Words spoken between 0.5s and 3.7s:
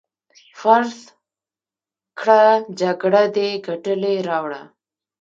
فرض کړه جګړه دې